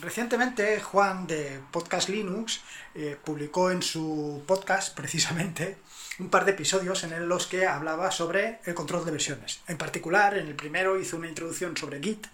[0.00, 2.60] Recientemente Juan de Podcast Linux
[2.94, 5.76] eh, publicó en su podcast precisamente
[6.20, 9.60] un par de episodios en los que hablaba sobre el control de versiones.
[9.66, 12.28] En particular, en el primero hizo una introducción sobre Git,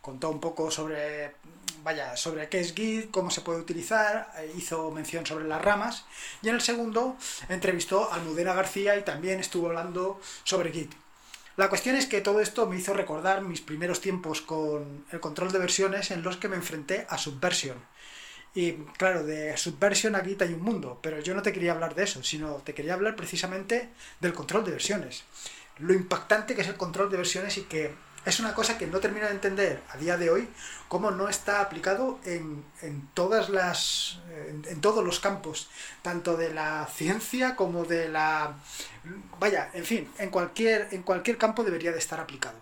[0.00, 1.36] contó un poco sobre,
[1.84, 6.06] vaya, sobre qué es Git, cómo se puede utilizar, eh, hizo mención sobre las ramas,
[6.42, 7.16] y en el segundo
[7.48, 10.92] entrevistó a Almudena García y también estuvo hablando sobre Git.
[11.60, 15.52] La cuestión es que todo esto me hizo recordar mis primeros tiempos con el control
[15.52, 17.76] de versiones en los que me enfrenté a Subversion.
[18.54, 22.04] Y claro, de Subversion aquí hay un mundo, pero yo no te quería hablar de
[22.04, 25.24] eso, sino te quería hablar precisamente del control de versiones.
[25.80, 29.00] Lo impactante que es el control de versiones y que es una cosa que no
[29.00, 30.48] termino de entender a día de hoy
[30.88, 32.64] cómo no está aplicado en,
[33.14, 34.18] todas las
[34.68, 35.70] en, todos los campos
[36.02, 38.54] tanto de la ciencia como de la
[39.38, 42.58] vaya en fin en cualquier en cualquier campo debería de estar aplicado.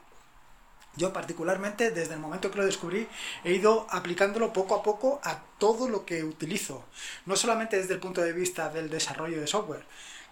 [0.97, 3.09] Yo particularmente desde el momento que lo descubrí
[3.45, 6.85] he ido aplicándolo poco a poco a todo lo que utilizo
[7.27, 9.85] no solamente desde el punto de vista del desarrollo de software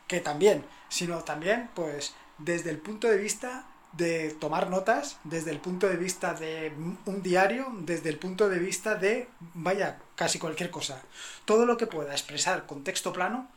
[0.06, 5.60] que también sino también pues desde el punto de vista de tomar notas desde el
[5.60, 6.72] punto de vista de
[7.06, 11.02] un diario, desde el punto de vista de, vaya, casi cualquier cosa.
[11.44, 13.48] Todo lo que pueda expresar con texto plano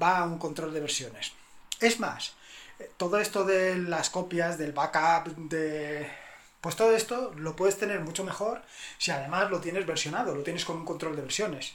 [0.00, 1.32] va a un control de versiones.
[1.80, 2.34] Es más,
[2.96, 6.10] todo esto de las copias, del backup, de...
[6.60, 8.62] Pues todo esto lo puedes tener mucho mejor
[8.98, 11.74] si además lo tienes versionado, lo tienes con un control de versiones.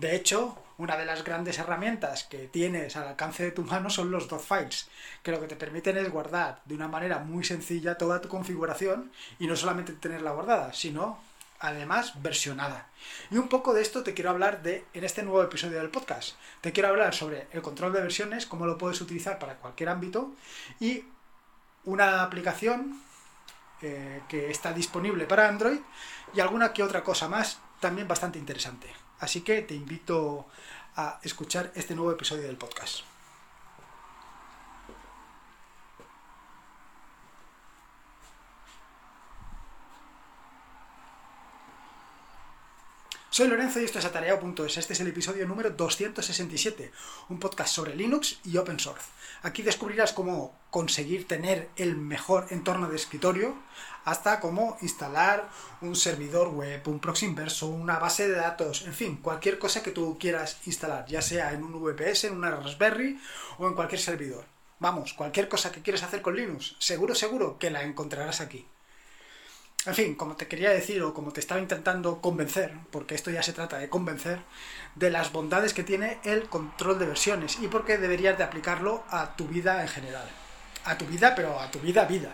[0.00, 4.10] De hecho, una de las grandes herramientas que tienes al alcance de tu mano son
[4.10, 4.88] los files,
[5.22, 9.12] que lo que te permiten es guardar de una manera muy sencilla toda tu configuración
[9.38, 11.20] y no solamente tenerla guardada, sino
[11.58, 12.88] además versionada.
[13.30, 16.34] Y un poco de esto te quiero hablar de en este nuevo episodio del podcast.
[16.62, 20.32] Te quiero hablar sobre el control de versiones, cómo lo puedes utilizar para cualquier ámbito
[20.80, 21.04] y
[21.84, 23.02] una aplicación
[23.82, 25.80] eh, que está disponible para Android
[26.32, 28.99] y alguna que otra cosa más también bastante interesante.
[29.20, 30.46] Así que te invito
[30.96, 33.09] a escuchar este nuevo episodio del podcast.
[43.40, 44.76] Soy Lorenzo y esto es Atareado.es.
[44.76, 46.92] Este es el episodio número 267,
[47.30, 49.06] un podcast sobre Linux y Open Source.
[49.40, 53.56] Aquí descubrirás cómo conseguir tener el mejor entorno de escritorio,
[54.04, 55.48] hasta cómo instalar
[55.80, 59.92] un servidor web, un proxy inverso, una base de datos, en fin, cualquier cosa que
[59.92, 63.18] tú quieras instalar, ya sea en un VPS, en una Raspberry
[63.56, 64.44] o en cualquier servidor.
[64.80, 68.66] Vamos, cualquier cosa que quieras hacer con Linux, seguro, seguro que la encontrarás aquí.
[69.86, 73.42] En fin, como te quería decir o como te estaba intentando convencer, porque esto ya
[73.42, 74.40] se trata de convencer,
[74.94, 79.04] de las bondades que tiene el control de versiones y por qué deberías de aplicarlo
[79.08, 80.28] a tu vida en general.
[80.84, 82.30] A tu vida, pero a tu vida, vida.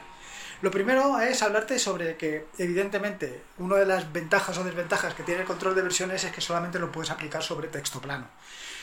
[0.61, 5.43] Lo primero es hablarte sobre que, evidentemente, una de las ventajas o desventajas que tiene
[5.43, 8.27] el control de versiones es que solamente lo puedes aplicar sobre texto plano.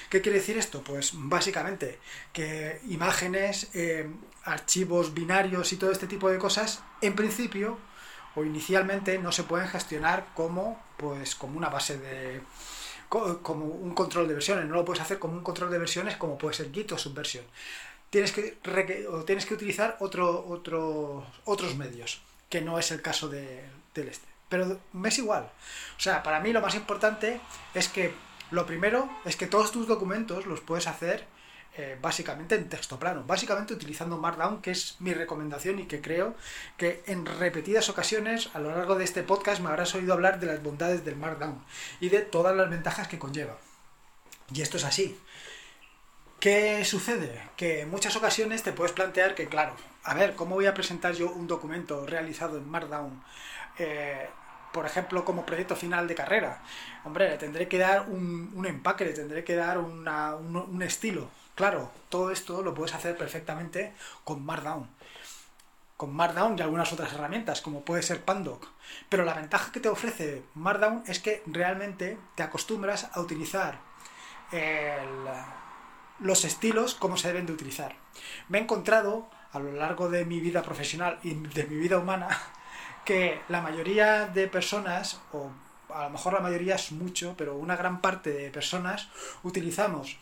[0.09, 0.81] ¿Qué quiere decir esto?
[0.83, 1.99] Pues básicamente
[2.31, 4.09] que imágenes, eh,
[4.45, 7.77] archivos binarios y todo este tipo de cosas, en principio
[8.35, 12.41] o inicialmente no se pueden gestionar como, pues, como una base de,
[13.09, 14.65] como un control de versiones.
[14.65, 17.45] No lo puedes hacer como un control de versiones como puede ser Git o Subversion
[18.13, 18.59] tienes que,
[19.25, 20.45] tienes que utilizar otro,
[21.45, 24.27] otros medios, que no es el caso de, del este.
[24.49, 25.49] Pero me es igual.
[25.97, 27.41] O sea, para mí lo más importante
[27.73, 28.13] es que
[28.51, 31.25] lo primero es que todos tus documentos los puedes hacer
[31.75, 36.35] eh, básicamente en texto plano, básicamente utilizando Markdown, que es mi recomendación y que creo
[36.77, 40.47] que en repetidas ocasiones a lo largo de este podcast me habrás oído hablar de
[40.47, 41.63] las bondades del Markdown
[41.99, 43.57] y de todas las ventajas que conlleva.
[44.53, 45.17] Y esto es así.
[46.39, 47.41] ¿Qué sucede?
[47.55, 51.13] Que en muchas ocasiones te puedes plantear que, claro, a ver, ¿cómo voy a presentar
[51.13, 53.23] yo un documento realizado en Markdown?
[53.79, 54.27] Eh,
[54.73, 56.61] por ejemplo, como proyecto final de carrera.
[57.05, 61.29] Hombre, le tendré que dar un, empaque, le tendré que dar un, un, estilo.
[61.55, 64.89] Claro, todo esto lo puedes hacer perfectamente con Markdown.
[65.97, 68.67] Con Markdown y algunas otras herramientas, como puede ser Pandoc.
[69.07, 73.79] Pero la ventaja que te ofrece Markdown es que realmente te acostumbras a utilizar
[76.19, 77.95] los estilos, cómo se deben de utilizar.
[78.49, 82.27] Me he encontrado a lo largo de mi vida profesional y de mi vida humana
[83.05, 85.51] que la mayoría de personas, o
[85.93, 89.09] a lo mejor la mayoría es mucho, pero una gran parte de personas
[89.43, 90.17] utilizamos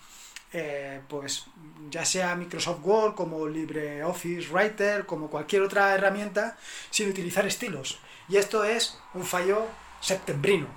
[0.54, 1.46] eh, pues
[1.90, 6.58] ya sea Microsoft Word, como LibreOffice Writer, como cualquier otra herramienta,
[6.90, 8.00] sin utilizar estilos.
[8.28, 9.66] Y esto es un fallo
[10.00, 10.68] septembrino.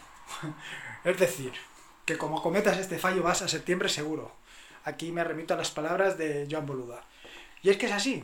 [1.05, 1.53] es decir,
[2.05, 4.33] que como cometas este fallo vas a septiembre seguro.
[4.85, 7.05] Aquí me remito a las palabras de Joan Boluda.
[7.63, 8.23] Y es que es así.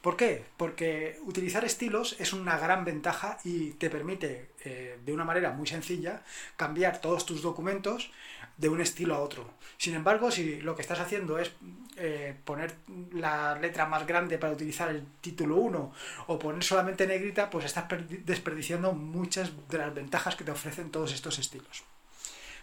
[0.00, 0.44] ¿Por qué?
[0.56, 5.66] Porque utilizar estilos es una gran ventaja y te permite, eh, de una manera muy
[5.66, 6.22] sencilla,
[6.56, 8.10] cambiar todos tus documentos
[8.56, 9.50] de un estilo a otro.
[9.78, 11.52] Sin embargo, si lo que estás haciendo es
[11.96, 12.74] eh, poner
[13.12, 15.92] la letra más grande para utilizar el título 1
[16.26, 17.86] o poner solamente negrita, pues estás
[18.24, 21.84] desperdiciando muchas de las ventajas que te ofrecen todos estos estilos.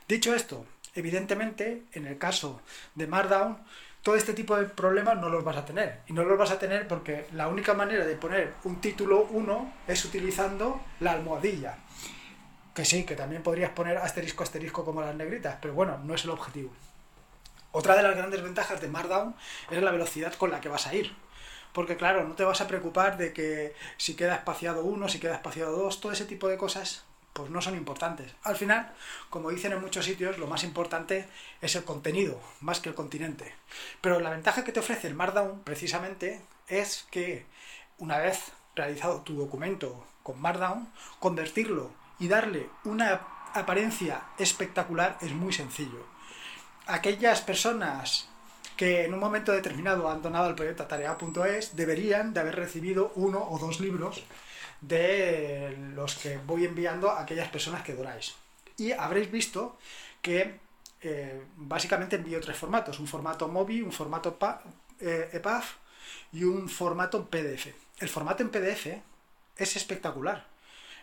[0.08, 2.62] Dicho esto, evidentemente, en el caso
[2.96, 3.58] de Markdown,
[4.02, 6.02] todo este tipo de problemas no los vas a tener.
[6.08, 9.74] Y no los vas a tener porque la única manera de poner un título 1
[9.88, 11.78] es utilizando la almohadilla.
[12.74, 16.24] Que sí, que también podrías poner asterisco asterisco como las negritas, pero bueno, no es
[16.24, 16.72] el objetivo.
[17.72, 19.36] Otra de las grandes ventajas de Markdown
[19.72, 21.16] es la velocidad con la que vas a ir.
[21.74, 25.36] Porque claro, no te vas a preocupar de que si queda espaciado uno, si queda
[25.36, 27.07] espaciado dos, todo ese tipo de cosas
[27.38, 28.34] pues no son importantes.
[28.42, 28.92] Al final,
[29.30, 31.28] como dicen en muchos sitios, lo más importante
[31.62, 33.54] es el contenido, más que el continente.
[34.02, 37.46] Pero la ventaja que te ofrece el Markdown, precisamente, es que
[38.00, 43.22] una vez realizado tu documento con Markdown, convertirlo y darle una
[43.54, 46.08] apariencia espectacular es muy sencillo.
[46.88, 48.30] Aquellas personas
[48.76, 53.48] que en un momento determinado han donado el proyecto tarea.es deberían de haber recibido uno
[53.48, 54.24] o dos libros
[54.82, 58.36] de los que voy enviando a aquellas personas que donáis.
[58.78, 59.78] Y habréis visto
[60.22, 60.60] que
[61.02, 64.38] eh, básicamente envío tres formatos, un formato MOBI, un formato
[65.00, 65.42] eh,
[66.32, 67.68] y un formato PDF.
[68.00, 68.88] El formato en PDF
[69.58, 70.46] es espectacular.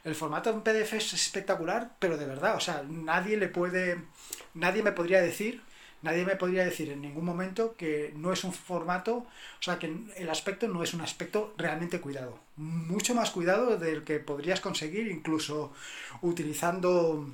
[0.05, 4.03] El formato en PDF es espectacular, pero de verdad, o sea, nadie le puede,
[4.53, 5.63] nadie me podría decir
[6.05, 9.91] Nadie me podría decir en ningún momento que no es un formato, o sea, que
[10.17, 12.39] el aspecto no es un aspecto realmente cuidado.
[12.57, 15.73] Mucho más cuidado del que podrías conseguir incluso
[16.21, 17.27] utilizando,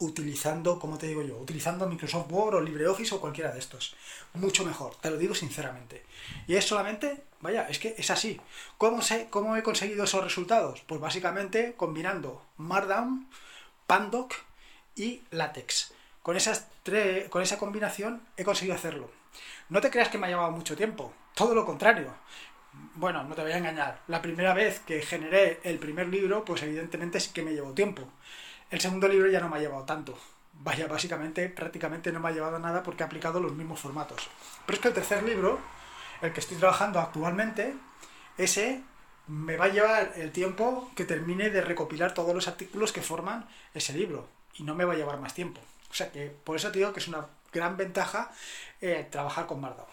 [0.00, 1.38] utilizando, ¿cómo te digo yo?
[1.38, 3.96] Utilizando Microsoft Word o LibreOffice o cualquiera de estos.
[4.34, 6.04] Mucho mejor, te lo digo sinceramente.
[6.46, 8.38] Y es solamente, vaya, es que es así.
[8.76, 10.82] ¿Cómo, sé, cómo he conseguido esos resultados?
[10.86, 13.26] Pues básicamente combinando Markdown,
[13.86, 14.34] Pandoc
[14.94, 15.95] y Latex.
[16.26, 19.08] Con, esas tres, con esa combinación he conseguido hacerlo.
[19.68, 22.12] No te creas que me ha llevado mucho tiempo, todo lo contrario.
[22.96, 24.00] Bueno, no te voy a engañar.
[24.08, 28.02] La primera vez que generé el primer libro, pues evidentemente sí que me llevó tiempo.
[28.72, 30.18] El segundo libro ya no me ha llevado tanto.
[30.54, 34.28] Vaya, básicamente, prácticamente no me ha llevado nada porque he aplicado los mismos formatos.
[34.66, 35.60] Pero es que el tercer libro,
[36.22, 37.72] el que estoy trabajando actualmente,
[38.36, 38.82] ese
[39.28, 43.46] me va a llevar el tiempo que termine de recopilar todos los artículos que forman
[43.74, 44.28] ese libro.
[44.54, 45.60] Y no me va a llevar más tiempo.
[45.90, 48.30] O sea que por eso te digo que es una gran ventaja
[48.80, 49.88] eh, trabajar con Markdown.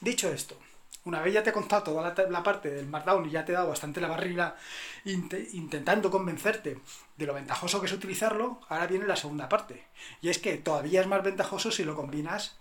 [0.00, 0.56] Dicho esto,
[1.04, 3.54] una vez ya te he contado toda la, parte del Markdown y ya te he
[3.54, 4.56] dado bastante la barriga
[5.04, 6.78] intentando convencerte
[7.16, 9.84] de lo ventajoso que es utilizarlo, ahora viene la segunda parte.
[10.22, 12.56] Y es que todavía es más ventajoso si lo combinas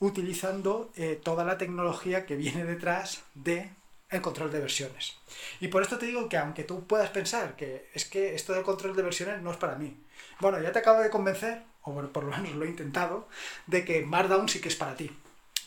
[0.00, 3.70] utilizando eh, toda la tecnología que viene detrás de
[4.08, 5.16] el control de versiones.
[5.60, 8.62] Y por esto te digo que aunque tú puedas pensar que es que esto del
[8.62, 9.96] control de versiones no es para mí,
[10.40, 13.28] bueno, ya te acabo de convencer o por lo menos lo he intentado,
[13.66, 15.10] de que Markdown sí que es para ti.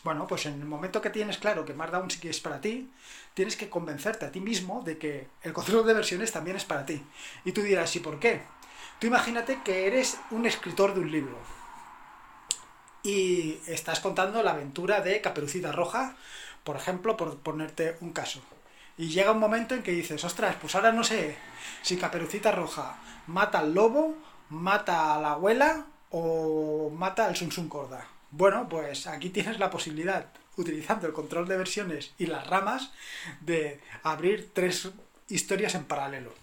[0.03, 2.91] Bueno, pues en el momento que tienes claro que Markdown sí que es para ti,
[3.33, 6.85] tienes que convencerte a ti mismo de que el control de versiones también es para
[6.85, 7.03] ti.
[7.43, 8.43] Y tú dirás, ¿y por qué?
[8.99, 11.37] Tú imagínate que eres un escritor de un libro
[13.05, 16.15] y estás contando la aventura de Caperucita Roja,
[16.63, 18.41] por ejemplo, por ponerte un caso.
[18.97, 21.37] Y llega un momento en que dices, ostras, pues ahora no sé
[21.83, 24.15] si Caperucita Roja mata al lobo,
[24.49, 25.85] mata a la abuela
[26.17, 28.07] o mata al Sun Corda.
[28.31, 32.93] Bueno, pues aquí tienes la posibilidad, utilizando el control de versiones y las ramas,
[33.41, 34.89] de abrir tres
[35.27, 36.33] historias en paralelo.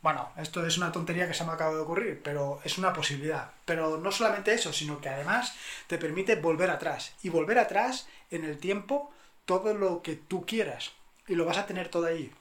[0.00, 3.50] Bueno, esto es una tontería que se me acaba de ocurrir, pero es una posibilidad.
[3.66, 5.54] Pero no solamente eso, sino que además
[5.86, 7.14] te permite volver atrás.
[7.22, 9.12] Y volver atrás en el tiempo
[9.44, 10.92] todo lo que tú quieras.
[11.28, 12.32] Y lo vas a tener todo ahí.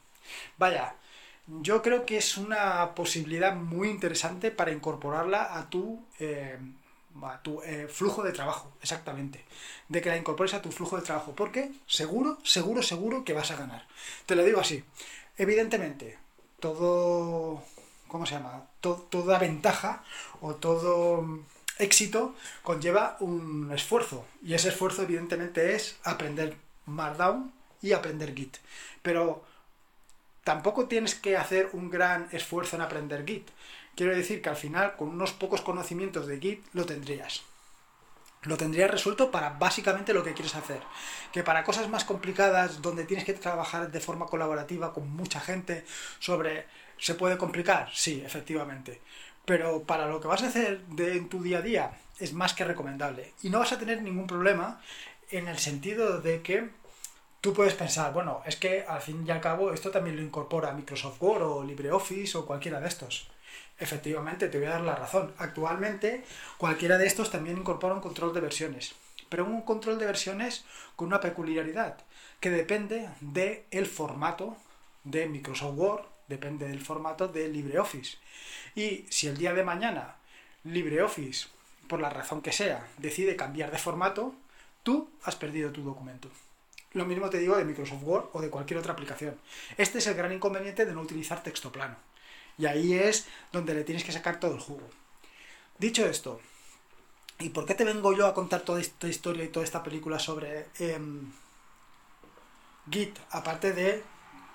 [0.57, 0.95] Vaya,
[1.47, 6.57] yo creo que es una posibilidad muy interesante para incorporarla a tu, eh,
[7.65, 9.43] eh, flujo de trabajo, exactamente.
[9.89, 11.33] De que la incorpores a tu flujo de trabajo.
[11.35, 13.87] Porque seguro, seguro, seguro que vas a ganar.
[14.25, 14.83] Te lo digo así.
[15.37, 16.17] Evidentemente,
[16.59, 17.63] todo.
[18.07, 18.67] ¿Cómo se llama?
[18.81, 20.03] toda ventaja
[20.41, 21.25] o todo
[21.79, 24.25] éxito conlleva un esfuerzo.
[24.43, 28.57] Y ese esfuerzo, evidentemente, es aprender Markdown y aprender Git.
[29.01, 29.43] Pero
[30.43, 33.49] tampoco tienes que hacer un gran esfuerzo en aprender Git.
[33.95, 37.43] Quiero decir que al final, con unos pocos conocimientos de Git, lo tendrías.
[38.43, 40.81] Lo tendrías resuelto para básicamente lo que quieres hacer.
[41.31, 45.85] Que para cosas más complicadas, donde tienes que trabajar de forma colaborativa con mucha gente,
[46.19, 46.65] sobre...
[46.97, 47.89] ¿Se puede complicar?
[47.93, 49.01] Sí, efectivamente.
[49.45, 52.53] Pero para lo que vas a hacer de, en tu día a día, es más
[52.53, 53.33] que recomendable.
[53.41, 54.81] Y no vas a tener ningún problema
[55.31, 56.69] en el sentido de que
[57.43, 60.71] tú puedes pensar, bueno, es que al fin y al cabo esto también lo incorpora
[60.71, 63.27] Microsoft Word o LibreOffice o cualquiera de estos.
[63.77, 65.33] Efectivamente, te voy a dar la razón.
[65.37, 66.23] Actualmente
[66.57, 68.95] cualquiera de estos también incorpora un control de versiones,
[69.27, 70.63] pero un control de versiones
[70.95, 71.97] con una peculiaridad
[72.39, 74.55] que depende del formato
[75.03, 78.19] de Microsoft Word, depende del formato de LibreOffice.
[78.73, 80.15] Y si el día de mañana
[80.63, 81.49] LibreOffice,
[81.89, 84.33] por la razón que sea, decide cambiar de formato,
[84.81, 86.29] tú has perdido tu documento.
[86.93, 89.39] Lo mismo te digo de Microsoft Word o de cualquier otra aplicación.
[89.77, 91.95] Este es el gran inconveniente de no utilizar texto plano.
[92.57, 94.87] Y ahí es donde le tienes que sacar todo el jugo.
[95.79, 96.39] Dicho esto,
[97.39, 100.19] ¿y por qué te vengo yo a contar toda esta historia y toda esta película
[100.19, 101.31] sobre em,
[102.91, 103.17] Git?
[103.31, 104.03] Aparte de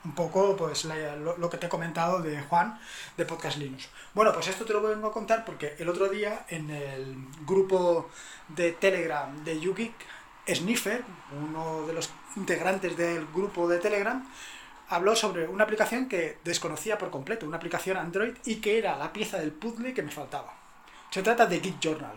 [0.04, 2.78] un poco pues lo, que te he comentado de Juan
[3.16, 3.88] de Podcast Linux.
[4.14, 7.16] Bueno, pues esto te lo vengo a contar porque el otro día en el
[7.46, 8.08] grupo
[8.48, 9.92] de Telegram de YouGeek,
[10.48, 11.04] Sniffer,
[11.40, 14.26] uno de los integrantes del grupo de Telegram,
[14.88, 19.12] habló sobre una aplicación que desconocía por completo, una aplicación Android y que era la
[19.12, 20.54] pieza del puzzle que me faltaba.
[21.10, 22.16] Se trata de Git Journal.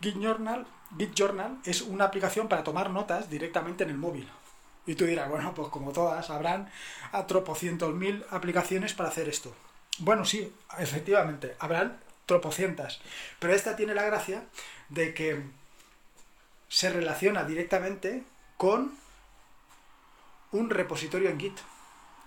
[0.00, 0.66] Git Journal,
[0.98, 4.28] Git Journal es una aplicación para tomar notas directamente en el móvil.
[4.86, 6.70] Y tú dirás, bueno, pues como todas, habrán
[7.12, 9.54] a tropocientos mil aplicaciones para hacer esto.
[9.98, 13.00] Bueno, sí, efectivamente, habrán tropocientas.
[13.38, 14.44] Pero esta tiene la gracia
[14.88, 15.42] de que
[16.70, 18.22] se relaciona directamente
[18.56, 18.94] con
[20.52, 21.58] un repositorio en Git.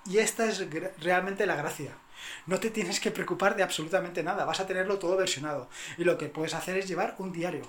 [0.05, 0.67] Y esta es
[1.00, 1.97] realmente la gracia.
[2.45, 5.69] No te tienes que preocupar de absolutamente nada, vas a tenerlo todo versionado.
[5.97, 7.63] Y lo que puedes hacer es llevar un diario.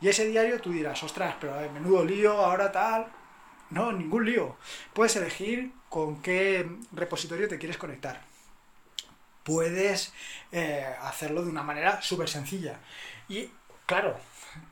[0.00, 3.06] Y ese diario tú dirás, ostras, pero a menudo lío, ahora tal.
[3.68, 4.56] No, ningún lío.
[4.94, 8.22] Puedes elegir con qué repositorio te quieres conectar.
[9.42, 10.14] Puedes
[10.52, 12.78] eh, hacerlo de una manera súper sencilla.
[13.28, 13.50] Y
[13.84, 14.18] claro,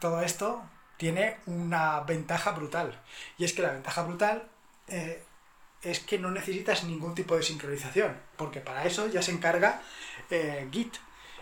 [0.00, 0.62] todo esto
[1.02, 2.96] tiene una ventaja brutal.
[3.36, 4.44] Y es que la ventaja brutal
[4.86, 5.20] eh,
[5.82, 9.82] es que no necesitas ningún tipo de sincronización, porque para eso ya se encarga
[10.30, 10.94] eh, Git,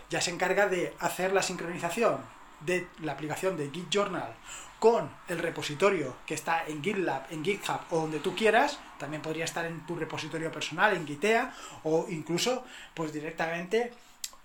[0.09, 2.21] ya se encarga de hacer la sincronización
[2.61, 4.33] de la aplicación de Git Journal
[4.79, 9.45] con el repositorio que está en GitLab, en GitHub o donde tú quieras, también podría
[9.45, 11.53] estar en tu repositorio personal, en Gitea,
[11.83, 12.65] o incluso
[12.95, 13.93] pues directamente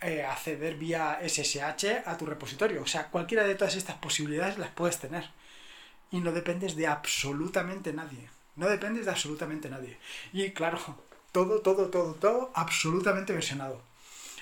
[0.00, 2.82] eh, acceder vía SSH a tu repositorio.
[2.82, 5.30] O sea, cualquiera de todas estas posibilidades las puedes tener.
[6.10, 8.28] Y no dependes de absolutamente nadie.
[8.54, 9.98] No dependes de absolutamente nadie.
[10.32, 10.78] Y claro,
[11.32, 13.82] todo, todo, todo, todo absolutamente versionado.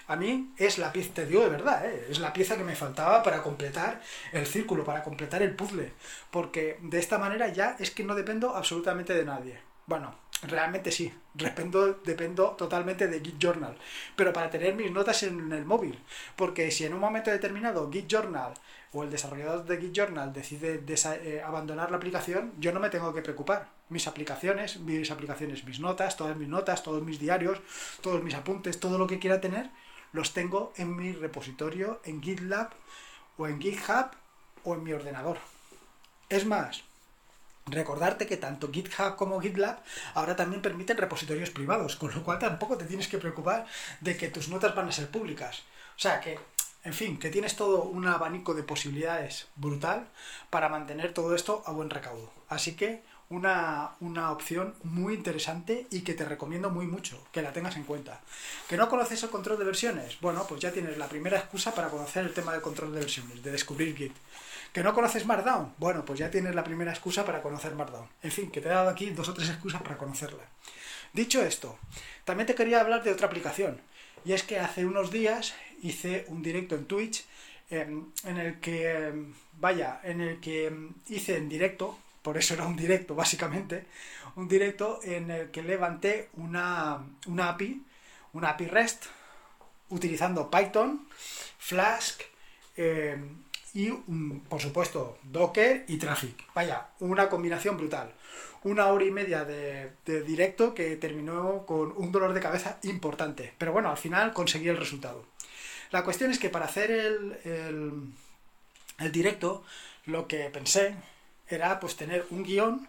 [0.07, 2.09] A mí es la pieza, te digo de verdad, ¿eh?
[2.11, 5.93] es la pieza que me faltaba para completar el círculo, para completar el puzzle.
[6.31, 9.59] Porque de esta manera ya es que no dependo absolutamente de nadie.
[9.87, 10.15] Bueno,
[10.49, 13.77] realmente sí, dependo, dependo totalmente de Git Journal.
[14.17, 15.99] Pero para tener mis notas en el móvil.
[16.37, 18.55] Porque si en un momento determinado Git Journal
[18.93, 23.13] o el desarrollador de Git Journal decide eh, abandonar la aplicación, yo no me tengo
[23.13, 23.69] que preocupar.
[23.89, 27.61] Mis aplicaciones, mis aplicaciones, mis notas, todas mis notas, todos mis diarios,
[28.01, 29.71] todos mis apuntes, todo lo que quiera tener,
[30.13, 32.71] los tengo en mi repositorio, en GitLab
[33.37, 34.11] o en GitHub
[34.63, 35.39] o en mi ordenador.
[36.29, 36.85] Es más,
[37.67, 39.79] recordarte que tanto GitHub como GitLab
[40.15, 43.67] ahora también permiten repositorios privados, con lo cual tampoco te tienes que preocupar
[44.01, 45.63] de que tus notas van a ser públicas.
[45.97, 46.39] O sea que
[46.85, 50.07] en fin, que tienes todo un abanico de posibilidades brutal
[50.51, 52.31] para mantener todo esto a buen recaudo.
[52.49, 57.55] Así que una, una, opción muy interesante y que te recomiendo muy mucho, que la
[57.55, 58.21] tengas en cuenta.
[58.69, 60.21] ¿Que no conoces el control de versiones?
[60.21, 63.43] Bueno, pues ya tienes la primera excusa para conocer el tema del control de versiones,
[63.43, 64.15] de descubrir Git.
[64.75, 65.73] ¿Que no conoces Markdown?
[65.79, 68.09] Bueno, pues ya tienes la primera excusa para conocer Markdown.
[68.25, 70.43] En fin, que te he dado aquí dos o tres excusas para conocerla.
[71.13, 71.79] Dicho esto,
[72.25, 73.81] también te quería hablar de otra aplicación.
[74.25, 77.25] Y es que hace unos días hice un directo en Twitch
[77.71, 82.55] em, en el que, em, vaya, en el que em, hice en directo, por eso
[82.55, 83.87] era un directo básicamente,
[84.35, 87.81] un directo en el que levanté una, una API,
[88.33, 89.05] una API REST,
[89.91, 91.07] utilizando Python,
[91.59, 92.23] Flask
[93.75, 93.91] y,
[94.49, 96.45] por supuesto, Docker y Traffic.
[96.55, 98.15] Vaya, una combinación brutal
[98.65, 103.53] una hora y media de, directo que terminó con un dolor de cabeza importante.
[103.59, 105.25] Pero bueno, al final conseguí el resultado.
[105.91, 108.15] La cuestión es que para hacer el,
[108.99, 109.63] el, directo,
[110.07, 110.97] lo que pensé
[111.47, 112.89] era pues tener un guion,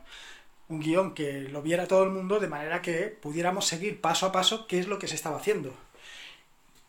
[0.70, 4.32] un guion que lo viera todo el mundo de manera que pudiéramos seguir paso a
[4.32, 5.76] paso qué es lo que se estaba haciendo.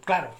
[0.04, 0.32] Claro,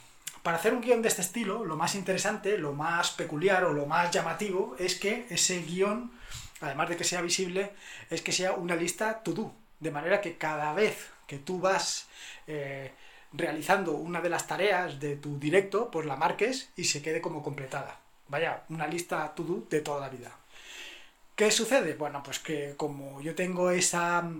[0.47, 3.85] para hacer un guion de este estilo, lo más interesante, lo más peculiar o lo
[3.85, 6.13] más llamativo es que ese guion
[6.61, 7.73] además de que sea visible,
[8.11, 9.53] es que sea una lista to do.
[9.81, 12.07] De manera que cada vez que tú vas
[12.47, 12.93] eh,
[13.33, 17.43] realizando una de las tareas de tu directo, pues la marques y se quede como
[17.43, 17.99] completada.
[18.29, 20.31] Vaya, una lista to do de toda la vida.
[21.35, 21.95] ¿Qué sucede?
[21.95, 24.31] Bueno, pues que como yo tengo esa,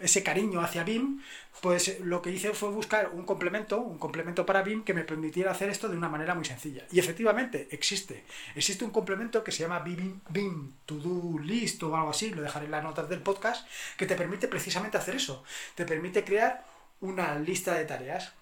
[0.00, 1.20] ese cariño hacia BIM,
[1.60, 5.50] pues lo que hice fue buscar un complemento, un complemento para BIM que me permitiera
[5.50, 6.84] hacer esto de una manera muy sencilla.
[6.90, 8.24] Y efectivamente existe.
[8.54, 12.42] Existe un complemento que se llama BIM, BIM To Do List o algo así, lo
[12.42, 15.44] dejaré en las notas del podcast, que te permite precisamente hacer eso.
[15.74, 16.64] Te permite crear
[17.00, 18.32] una lista de tareas.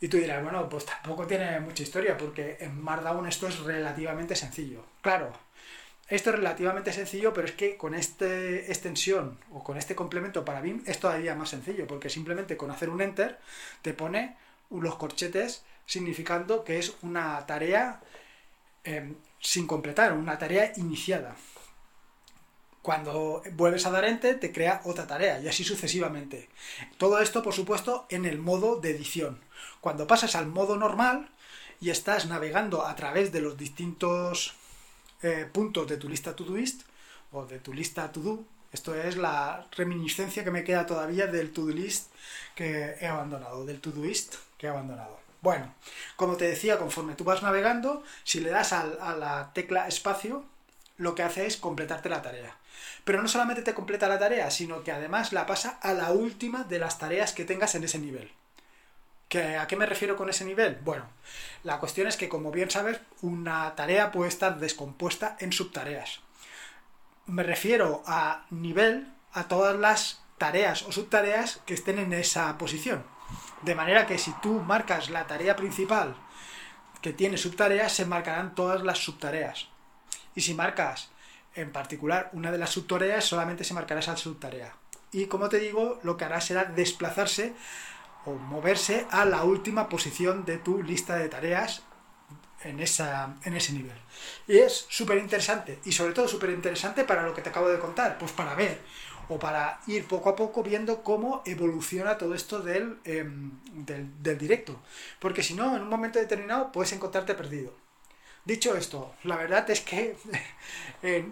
[0.00, 4.34] Y tú dirás, bueno, pues tampoco tiene mucha historia, porque en Markdown esto es relativamente
[4.34, 4.84] sencillo.
[5.00, 5.32] Claro,
[6.12, 10.60] esto es relativamente sencillo, pero es que con esta extensión o con este complemento para
[10.60, 13.38] BIM es todavía más sencillo, porque simplemente con hacer un enter
[13.80, 14.36] te pone
[14.68, 18.02] los corchetes significando que es una tarea
[18.84, 21.34] em, sin completar, una tarea iniciada.
[22.82, 26.50] Cuando vuelves a dar enter te crea otra tarea y así sucesivamente.
[26.98, 29.40] Todo esto, por supuesto, en el modo de edición.
[29.80, 31.30] Cuando pasas al modo normal
[31.80, 34.56] y estás navegando a través de los distintos
[35.22, 36.82] eh, puntos de tu lista Todoist
[37.32, 38.44] o de tu lista To Do.
[38.72, 42.10] Esto es la reminiscencia que me queda todavía del To Do List
[42.54, 45.20] que he abandonado, del Todoist que he abandonado.
[45.42, 45.74] Bueno,
[46.16, 50.44] como te decía, conforme tú vas navegando, si le das a la tecla espacio,
[50.96, 52.56] lo que hace es completarte la tarea.
[53.04, 56.64] Pero no solamente te completa la tarea, sino que además la pasa a la última
[56.64, 58.30] de las tareas que tengas en ese nivel.
[59.34, 60.78] ¿A qué me refiero con ese nivel?
[60.84, 61.06] Bueno,
[61.62, 66.20] la cuestión es que, como bien sabes, una tarea puede estar descompuesta en subtareas.
[67.26, 73.04] Me refiero a nivel a todas las tareas o subtareas que estén en esa posición.
[73.62, 76.16] De manera que si tú marcas la tarea principal
[77.00, 79.68] que tiene subtareas, se marcarán todas las subtareas.
[80.34, 81.10] Y si marcas
[81.54, 84.74] en particular una de las subtareas, solamente se marcará esa subtarea.
[85.10, 87.54] Y como te digo, lo que hará será desplazarse
[88.24, 91.82] o moverse a la última posición de tu lista de tareas
[92.64, 93.96] en, esa, en ese nivel.
[94.46, 97.78] Y es súper interesante, y sobre todo súper interesante para lo que te acabo de
[97.78, 98.80] contar, pues para ver
[99.28, 104.80] o para ir poco a poco viendo cómo evoluciona todo esto del, em, del, directo.
[105.18, 107.72] Porque si no, en un momento determinado puedes encontrarte perdido.
[108.44, 110.16] Dicho esto, la verdad es que
[111.02, 111.24] eh,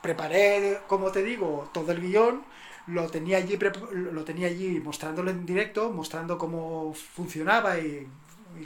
[0.00, 2.44] preparé, como te digo, todo el guion,
[2.86, 3.58] lo tenía allí,
[3.92, 8.06] lo tenía allí mostrándolo en directo, mostrando cómo funcionaba y,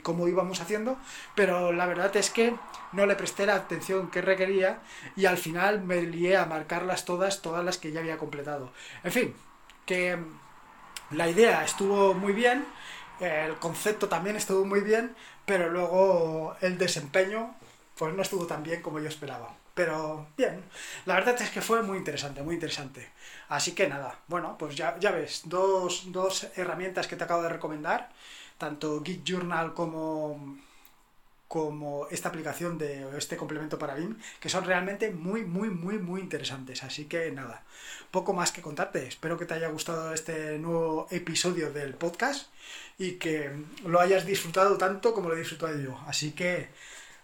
[0.03, 0.97] cómo íbamos haciendo,
[1.33, 2.53] pero la verdad es que
[2.91, 4.81] no le presté la atención que requería
[5.15, 8.71] y al final me lié a marcarlas todas, todas las que ya había completado.
[9.03, 9.33] En fin,
[9.87, 10.19] que
[11.09, 12.65] la idea estuvo muy bien,
[13.19, 17.55] el concepto también estuvo muy bien, pero luego el desempeño
[17.97, 19.58] pues no estuvo tan bien como yo esperaba.
[19.79, 20.61] Pero bien,
[21.05, 23.07] la verdad es que fue muy interesante, muy interesante.
[23.47, 28.09] Así que nada, bueno, pues ya, ves, dos, dos herramientas que te acabo de recomendar,
[28.57, 30.57] tanto Git Journal como,
[31.47, 36.19] como esta aplicación de este complemento para BIM, que son realmente muy, muy, muy, muy
[36.19, 36.83] interesantes.
[36.83, 37.63] Así que nada,
[38.11, 39.07] poco más que contarte.
[39.07, 42.51] Espero que te haya gustado este nuevo episodio del podcast
[42.97, 43.49] y que
[43.85, 45.97] lo hayas disfrutado tanto como lo he disfrutado yo.
[46.05, 46.67] Así que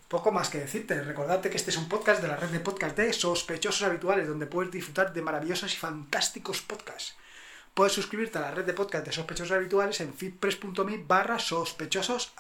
[0.08, 1.02] poco más que decirte.
[1.02, 4.46] Recordarte que este es un podcast de la red de podcast de sospechosos habituales, donde
[4.46, 7.16] puedes disfrutar de maravillosos y fantásticos podcasts.
[7.74, 12.32] Puedes suscribirte a la red de podcast de sospechosos habituales en fitpress.me barra sospechosos.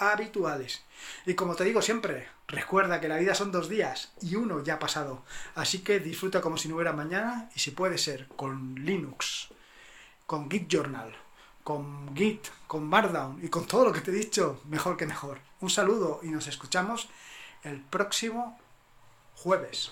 [1.26, 4.76] Y como te digo siempre, recuerda que la vida son dos días y uno ya
[4.76, 5.24] ha pasado.
[5.56, 9.50] Así que disfruta como si no hubiera mañana y si puede ser con Linux,
[10.26, 11.14] con Git Journal,
[11.66, 15.40] con Git, con Markdown y con todo lo que te he dicho, mejor que mejor.
[15.60, 17.10] Un saludo y nos escuchamos
[17.66, 18.58] el próximo
[19.36, 19.92] jueves.